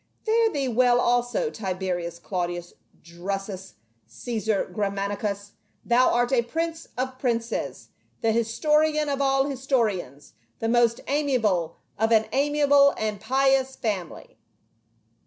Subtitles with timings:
[0.27, 3.75] "P'are thee well also, Tiberius Claudius Drusus
[4.07, 5.51] Caesar Germanicus,
[5.85, 7.89] thou art a prince of princes,
[8.21, 14.39] the historian of all historians, the most amiable of an ami able and pious family."